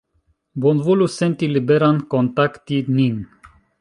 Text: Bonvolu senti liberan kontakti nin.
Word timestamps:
Bonvolu 0.63 1.09
senti 1.15 1.49
liberan 1.57 1.99
kontakti 2.15 2.81
nin. 3.01 3.21